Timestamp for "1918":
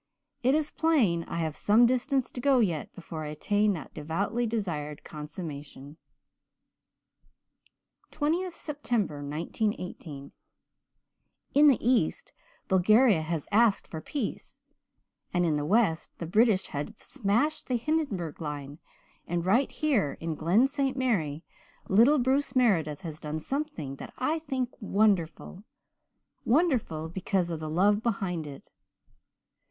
9.17-10.31